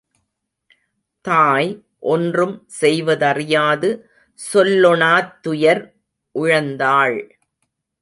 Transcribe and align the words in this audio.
தாய் 1.25 1.69
ஒன்றும் 2.13 2.55
செய்வதறியாது 2.79 3.91
சொல் 4.39 4.75
லொணாத்துயர் 4.83 5.83
உழந்தாள். 6.35 7.19